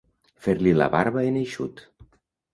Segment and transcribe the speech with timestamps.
[0.45, 1.87] Fer-li la barba en eixut.